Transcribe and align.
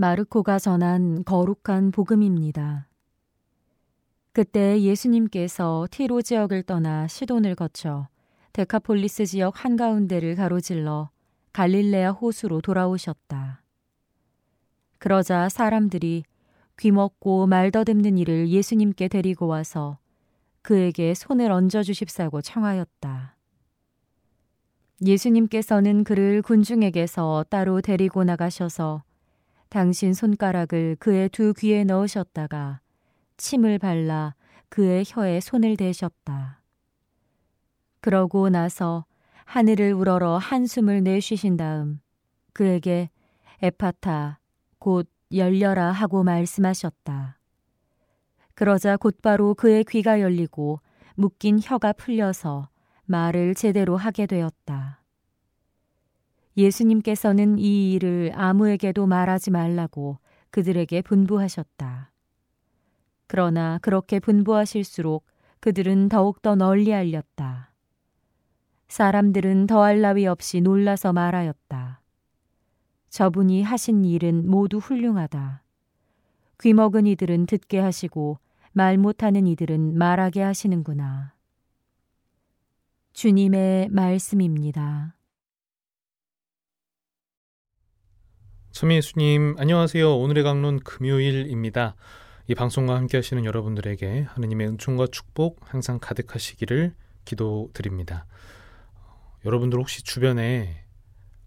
마르코가 0.00 0.58
전한 0.58 1.24
거룩한 1.24 1.90
복음입니다. 1.90 2.88
그때 4.32 4.80
예수님께서 4.80 5.88
티로 5.90 6.22
지역을 6.22 6.62
떠나 6.62 7.06
시돈을 7.06 7.54
거쳐 7.54 8.08
데카폴리스 8.54 9.26
지역 9.26 9.62
한가운데를 9.62 10.36
가로질러 10.36 11.10
갈릴레아 11.52 12.12
호수로 12.12 12.62
돌아오셨다. 12.62 13.62
그러자 14.96 15.50
사람들이 15.50 16.22
귀먹고 16.78 17.46
말더듬는 17.46 18.16
이를 18.16 18.48
예수님께 18.48 19.08
데리고 19.08 19.48
와서 19.48 19.98
그에게 20.62 21.12
손을 21.12 21.52
얹어 21.52 21.82
주십사고 21.82 22.40
청하였다. 22.40 23.36
예수님께서는 25.04 26.04
그를 26.04 26.40
군중에게서 26.40 27.44
따로 27.50 27.82
데리고 27.82 28.24
나가셔서 28.24 29.02
당신 29.70 30.14
손가락을 30.14 30.96
그의 30.98 31.28
두 31.28 31.54
귀에 31.54 31.84
넣으셨다가 31.84 32.80
침을 33.36 33.78
발라 33.78 34.34
그의 34.68 35.04
혀에 35.06 35.38
손을 35.38 35.76
대셨다. 35.76 36.60
그러고 38.00 38.48
나서 38.48 39.04
하늘을 39.44 39.92
우러러 39.92 40.38
한숨을 40.38 41.04
내쉬신 41.04 41.56
다음 41.56 42.00
그에게 42.52 43.10
에파타 43.62 44.40
곧 44.80 45.08
열려라 45.32 45.92
하고 45.92 46.24
말씀하셨다. 46.24 47.38
그러자 48.54 48.96
곧바로 48.96 49.54
그의 49.54 49.84
귀가 49.84 50.20
열리고 50.20 50.80
묶인 51.14 51.60
혀가 51.62 51.92
풀려서 51.92 52.68
말을 53.04 53.54
제대로 53.54 53.96
하게 53.96 54.26
되었다. 54.26 54.99
예수님께서는 56.56 57.58
이 57.58 57.92
일을 57.92 58.32
아무에게도 58.34 59.06
말하지 59.06 59.50
말라고 59.50 60.18
그들에게 60.50 61.02
분부하셨다. 61.02 62.10
그러나 63.26 63.78
그렇게 63.82 64.18
분부하실수록 64.18 65.24
그들은 65.60 66.08
더욱더 66.08 66.56
널리 66.56 66.92
알렸다. 66.92 67.72
사람들은 68.88 69.68
더할 69.68 70.00
나위 70.00 70.26
없이 70.26 70.60
놀라서 70.60 71.12
말하였다. 71.12 72.00
저분이 73.10 73.62
하신 73.62 74.04
일은 74.04 74.48
모두 74.50 74.78
훌륭하다. 74.78 75.62
귀먹은 76.60 77.06
이들은 77.06 77.46
듣게 77.46 77.78
하시고 77.78 78.38
말 78.72 78.98
못하는 78.98 79.46
이들은 79.46 79.96
말하게 79.96 80.42
하시는구나. 80.42 81.34
주님의 83.12 83.88
말씀입니다. 83.90 85.14
서미예수님 88.80 89.56
안녕하세요. 89.58 90.16
오늘의 90.16 90.42
강론 90.42 90.80
금요일입니다. 90.80 91.96
이 92.46 92.54
방송과 92.54 92.94
함께 92.94 93.18
하시는 93.18 93.44
여러분들에게 93.44 94.22
하느님의 94.22 94.68
은총과 94.68 95.08
축복 95.12 95.60
항상 95.60 95.98
가득하시기를 96.00 96.94
기도드립니다. 97.26 98.24
여러분들 99.44 99.78
혹시 99.78 100.02
주변에 100.02 100.82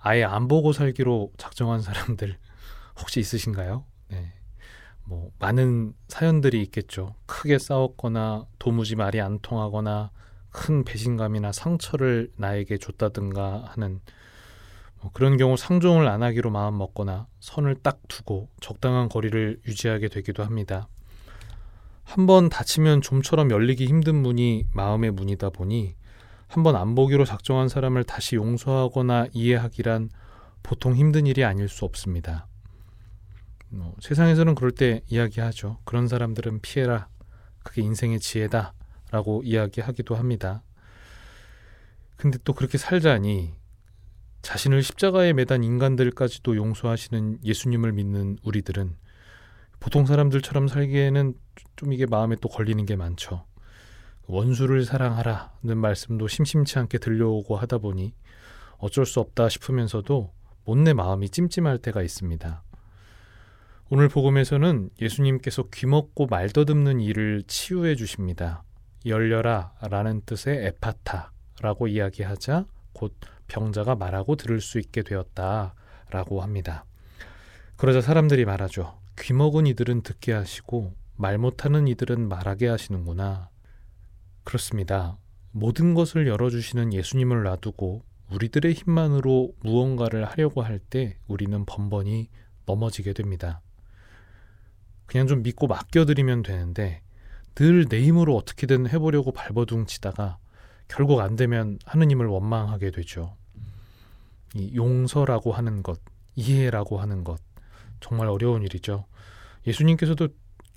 아예 0.00 0.24
안 0.24 0.48
보고 0.48 0.72
살기로 0.72 1.30
작정한 1.36 1.82
사람들 1.82 2.36
혹시 2.98 3.20
있으신가요? 3.20 3.84
네. 4.08 4.32
뭐 5.04 5.30
많은 5.38 5.92
사연들이 6.08 6.60
있겠죠. 6.62 7.14
크게 7.26 7.60
싸웠거나 7.60 8.46
도무지 8.58 8.96
말이 8.96 9.20
안 9.20 9.38
통하거나 9.38 10.10
큰 10.50 10.82
배신감이나 10.82 11.52
상처를 11.52 12.32
나에게 12.34 12.78
줬다든가 12.78 13.66
하는 13.68 13.92
뭐 13.92 14.00
그런 15.12 15.36
경우 15.36 15.56
상종을 15.56 16.06
안 16.08 16.22
하기로 16.22 16.50
마음 16.50 16.78
먹거나 16.78 17.26
선을 17.40 17.76
딱 17.76 18.00
두고 18.08 18.48
적당한 18.60 19.08
거리를 19.08 19.60
유지하게 19.66 20.08
되기도 20.08 20.44
합니다. 20.44 20.88
한번 22.04 22.48
다치면 22.48 23.00
좀처럼 23.02 23.50
열리기 23.50 23.86
힘든 23.86 24.16
문이 24.16 24.66
마음의 24.72 25.12
문이다 25.12 25.50
보니 25.50 25.94
한번 26.48 26.76
안 26.76 26.94
보기로 26.94 27.24
작정한 27.24 27.68
사람을 27.68 28.04
다시 28.04 28.34
용서하거나 28.36 29.28
이해하기란 29.32 30.10
보통 30.62 30.96
힘든 30.96 31.26
일이 31.26 31.44
아닐 31.44 31.68
수 31.68 31.84
없습니다. 31.84 32.48
뭐, 33.68 33.94
세상에서는 34.00 34.56
그럴 34.56 34.72
때 34.72 35.00
이야기하죠. 35.06 35.78
그런 35.84 36.08
사람들은 36.08 36.60
피해라. 36.60 37.08
그게 37.62 37.82
인생의 37.82 38.18
지혜다. 38.18 38.74
라고 39.12 39.42
이야기하기도 39.44 40.14
합니다. 40.16 40.62
근데 42.16 42.38
또 42.44 42.52
그렇게 42.52 42.78
살자니 42.78 43.54
자신을 44.50 44.82
십자가에 44.82 45.32
매단 45.32 45.62
인간들까지도 45.62 46.56
용서하시는 46.56 47.38
예수님을 47.44 47.92
믿는 47.92 48.36
우리들은 48.42 48.96
보통 49.78 50.06
사람들처럼 50.06 50.66
살기에는 50.66 51.34
좀 51.76 51.92
이게 51.92 52.04
마음에 52.04 52.34
또 52.40 52.48
걸리는 52.48 52.84
게 52.84 52.96
많죠. 52.96 53.46
원수를 54.26 54.84
사랑하라는 54.84 55.78
말씀도 55.78 56.26
심심치 56.26 56.80
않게 56.80 56.98
들려오고 56.98 57.54
하다 57.58 57.78
보니 57.78 58.12
어쩔 58.78 59.06
수 59.06 59.20
없다 59.20 59.48
싶으면서도 59.48 60.32
못내 60.64 60.94
마음이 60.94 61.28
찜찜할 61.28 61.78
때가 61.78 62.02
있습니다. 62.02 62.64
오늘 63.88 64.08
복음에서는 64.08 64.90
예수님께서 65.00 65.68
귀먹고 65.72 66.26
말더듬는 66.26 66.98
일을 66.98 67.44
치유해 67.46 67.94
주십니다. 67.94 68.64
열려라 69.06 69.74
라는 69.80 70.22
뜻의 70.26 70.66
에파타라고 70.66 71.86
이야기하자 71.86 72.66
곧 72.92 73.14
병자가 73.50 73.96
말하고 73.96 74.36
들을 74.36 74.60
수 74.60 74.78
있게 74.78 75.02
되었다 75.02 75.74
라고 76.10 76.40
합니다. 76.40 76.84
그러자 77.76 78.00
사람들이 78.00 78.44
말하죠. 78.44 78.98
귀 79.18 79.32
먹은 79.32 79.66
이들은 79.66 80.02
듣게 80.02 80.32
하시고 80.32 80.94
말 81.16 81.36
못하는 81.36 81.88
이들은 81.88 82.28
말하게 82.28 82.68
하시는구나. 82.68 83.50
그렇습니다. 84.44 85.18
모든 85.52 85.94
것을 85.94 86.26
열어주시는 86.28 86.92
예수님을 86.92 87.42
놔두고 87.42 88.02
우리들의 88.30 88.72
힘만으로 88.72 89.52
무언가를 89.60 90.24
하려고 90.24 90.62
할 90.62 90.78
때 90.78 91.18
우리는 91.26 91.64
번번이 91.66 92.28
넘어지게 92.66 93.12
됩니다. 93.12 93.60
그냥 95.06 95.26
좀 95.26 95.42
믿고 95.42 95.66
맡겨드리면 95.66 96.42
되는데 96.42 97.02
늘 97.56 97.86
내 97.88 98.00
힘으로 98.02 98.36
어떻게든 98.36 98.88
해보려고 98.88 99.32
발버둥 99.32 99.86
치다가 99.86 100.38
결국 100.86 101.20
안 101.20 101.34
되면 101.36 101.78
하느님을 101.84 102.26
원망하게 102.26 102.92
되죠. 102.92 103.36
이 104.54 104.74
용서라고 104.74 105.52
하는 105.52 105.82
것, 105.82 106.00
이해라고 106.34 106.98
하는 106.98 107.24
것, 107.24 107.40
정말 108.00 108.28
어려운 108.28 108.62
일이죠. 108.62 109.06
예수님께서도 109.66 110.28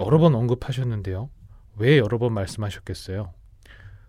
여러 0.00 0.18
번 0.18 0.34
언급하셨는데요. 0.34 1.30
왜 1.76 1.98
여러 1.98 2.18
번 2.18 2.32
말씀하셨겠어요? 2.32 3.32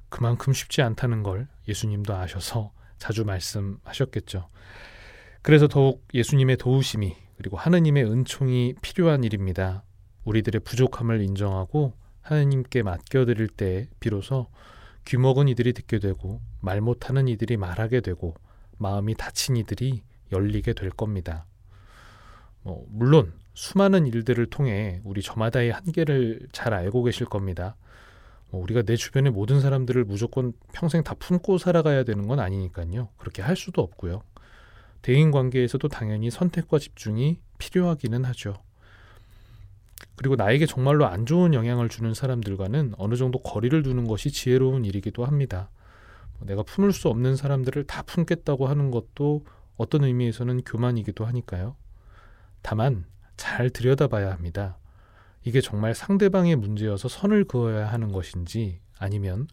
그만큼 0.09 0.53
쉽지 0.53 0.81
않다는 0.81 1.23
걸 1.23 1.47
예수님도 1.67 2.13
아셔서 2.13 2.72
자주 2.97 3.23
말씀하셨겠죠. 3.25 4.49
그래서 5.41 5.67
더욱 5.67 6.05
예수님의 6.13 6.57
도우심이 6.57 7.16
그리고 7.38 7.57
하느님의 7.57 8.03
은총이 8.05 8.75
필요한 8.81 9.23
일입니다. 9.23 9.83
우리들의 10.25 10.61
부족함을 10.61 11.22
인정하고 11.22 11.93
하느님께 12.22 12.83
맡겨드릴 12.83 13.47
때 13.47 13.89
비로소 13.99 14.47
귀먹은 15.05 15.47
이들이 15.47 15.73
듣게 15.73 15.97
되고 15.97 16.41
말 16.59 16.81
못하는 16.81 17.28
이들이 17.28 17.57
말하게 17.57 18.01
되고 18.01 18.35
마음이 18.81 19.16
닫힌 19.16 19.56
이들이 19.58 20.02
열리게 20.31 20.74
될 20.74 20.90
겁니다. 20.90 21.46
뭐 22.64 22.86
물론 22.90 23.34
수많은 23.53 24.08
일들을 24.08 24.46
통해 24.47 25.02
우리 25.03 25.22
저마다의 25.22 25.72
한계를 25.72 26.47
잘 26.52 26.74
알고 26.74 27.03
계실 27.03 27.25
겁니다. 27.25 27.75
뭐 28.50 28.62
우리가 28.62 28.81
내 28.81 28.96
주변의 28.96 29.31
모든 29.31 29.62
사람들을 29.62 30.03
무조건 30.06 30.53
평생 30.74 31.03
다 31.03 31.14
품고 31.14 31.58
살아가야 31.58 32.03
되는 32.03 32.28
건 32.28 32.40
아니니까요. 32.40 33.09
그렇게 33.18 33.41
할 33.41 33.56
수도 33.56 33.81
없고요. 33.81 34.24
대인 35.02 35.31
관계에서도 35.31 35.88
당연히 35.88 36.30
선택과 36.30 36.80
집중이 36.80 37.40
필요하기는 37.58 38.25
하죠. 38.25 38.56
그리고 40.16 40.35
나에게 40.35 40.66
정말로 40.66 41.05
안 41.05 41.26
좋은 41.26 41.53
영향을 41.53 41.90
주는 41.90 42.14
사람들과는 42.14 42.96
어느 42.97 43.16
정도 43.16 43.40
거리를 43.40 43.82
두는 43.84 44.08
것이 44.08 44.32
지혜로운 44.32 44.85
일이기도 44.85 45.26
합니다. 45.26 45.70
뭐 46.41 46.47
내가 46.47 46.64
품을 46.64 46.91
수 46.91 47.08
없는 47.08 47.35
사람들을 47.35 47.85
다 47.85 48.02
품겠다고 48.02 48.67
하는 48.67 48.90
것도 48.91 49.46
어떤 49.78 50.03
의미에서는 50.03 50.61
교만이기도 50.64 51.26
하니까요. 51.26 51.76
다만 52.61 53.05
잘 53.38 53.70
들여다봐야 53.70 54.32
합니다. 54.32 54.78
이게 55.43 55.61
정말 55.61 55.96
상대방의 55.96 56.55
문제여서 56.55 57.08
선을 57.08 57.46
그어야 57.46 57.88
하는 57.88 58.11
것인지 58.11 58.79
아니면 58.97 59.47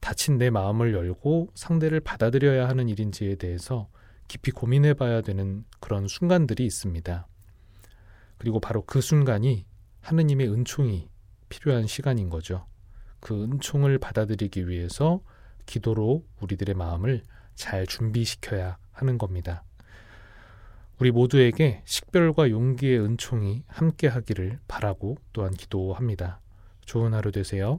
다친 0.00 0.36
내 0.36 0.50
마음을 0.50 0.92
열고 0.94 1.50
상대를 1.54 2.00
받아들여야 2.00 2.68
하는 2.68 2.88
일인지에 2.88 3.36
대해서 3.36 3.88
깊이 4.28 4.50
고민해 4.50 4.94
봐야 4.94 5.20
되는 5.20 5.64
그런 5.80 6.08
순간들이 6.08 6.64
있습니다. 6.64 7.26
그리고 8.38 8.60
바로 8.60 8.82
그 8.84 9.00
순간이 9.00 9.64
하느님의 10.00 10.48
은총이 10.48 11.08
필요한 11.48 11.86
시간인 11.86 12.30
거죠. 12.30 12.66
그 13.20 13.44
은총을 13.44 13.98
받아들이기 13.98 14.68
위해서 14.68 15.20
기도로 15.66 16.24
우리들의 16.40 16.74
마음을 16.74 17.22
잘 17.54 17.86
준비시켜야 17.86 18.78
하는 18.92 19.18
겁니다. 19.18 19.64
우리 20.98 21.10
모두에게 21.10 21.82
식별과 21.84 22.50
용기의 22.50 23.00
은총이 23.00 23.64
함께 23.66 24.06
하기를 24.06 24.60
바라고 24.68 25.16
또한 25.32 25.52
기도합니다. 25.52 26.40
좋은 26.84 27.14
하루 27.14 27.32
되세요. 27.32 27.78